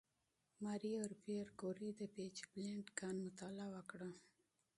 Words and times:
ماري 0.63 0.91
او 1.03 1.11
پېیر 1.23 1.47
کوري 1.59 1.89
د 1.95 2.01
«پیچبلېند» 2.15 2.85
کان 2.99 3.15
مطالعه 3.27 3.67
وکړه. 3.75 4.09